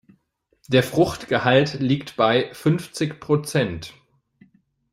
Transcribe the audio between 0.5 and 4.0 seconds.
Der Fruchtgehalt liegt bei fünfzig Prozent.